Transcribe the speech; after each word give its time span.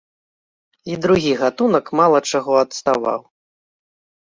І 0.93 0.97
другі 1.03 1.31
гатунак 1.43 1.93
мала 2.01 2.23
чаго 2.33 2.53
адставаў. 2.65 3.21